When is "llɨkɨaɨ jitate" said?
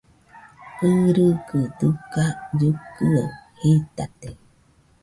2.55-4.29